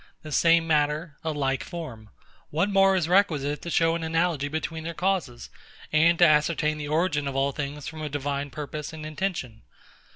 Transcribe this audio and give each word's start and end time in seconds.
The 0.23 0.31
same 0.31 0.65
matter, 0.65 1.15
a 1.23 1.29
like 1.31 1.63
form; 1.63 2.09
what 2.49 2.69
more 2.71 2.95
is 2.95 3.07
requisite 3.07 3.61
to 3.61 3.69
show 3.69 3.93
an 3.93 4.01
analogy 4.01 4.47
between 4.47 4.83
their 4.83 4.95
causes, 4.95 5.51
and 5.93 6.17
to 6.17 6.25
ascertain 6.27 6.79
the 6.79 6.87
origin 6.87 7.27
of 7.27 7.35
all 7.35 7.51
things 7.51 7.87
from 7.87 8.01
a 8.01 8.09
divine 8.09 8.49
purpose 8.49 8.93
and 8.93 9.05
intention? 9.05 9.61